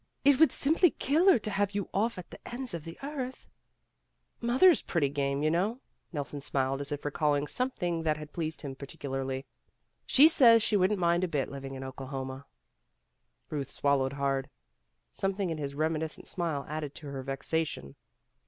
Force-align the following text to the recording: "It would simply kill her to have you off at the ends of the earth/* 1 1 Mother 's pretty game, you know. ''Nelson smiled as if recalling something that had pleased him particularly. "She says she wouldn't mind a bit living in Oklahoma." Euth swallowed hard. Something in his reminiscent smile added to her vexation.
"It 0.25 0.39
would 0.39 0.51
simply 0.51 0.89
kill 0.89 1.29
her 1.31 1.37
to 1.37 1.51
have 1.51 1.75
you 1.75 1.87
off 1.93 2.17
at 2.17 2.31
the 2.31 2.39
ends 2.51 2.73
of 2.73 2.85
the 2.85 2.97
earth/* 3.03 3.51
1 4.39 4.47
1 4.49 4.53
Mother 4.53 4.73
's 4.73 4.81
pretty 4.81 5.09
game, 5.09 5.43
you 5.43 5.51
know. 5.51 5.79
''Nelson 6.11 6.41
smiled 6.41 6.81
as 6.81 6.91
if 6.91 7.05
recalling 7.05 7.45
something 7.45 8.01
that 8.01 8.17
had 8.17 8.33
pleased 8.33 8.63
him 8.63 8.73
particularly. 8.75 9.45
"She 10.07 10.27
says 10.27 10.63
she 10.63 10.75
wouldn't 10.75 10.99
mind 10.99 11.23
a 11.23 11.27
bit 11.27 11.51
living 11.51 11.75
in 11.75 11.83
Oklahoma." 11.83 12.47
Euth 13.51 13.69
swallowed 13.69 14.13
hard. 14.13 14.49
Something 15.11 15.51
in 15.51 15.59
his 15.59 15.75
reminiscent 15.75 16.27
smile 16.27 16.65
added 16.67 16.95
to 16.95 17.05
her 17.09 17.21
vexation. 17.21 17.95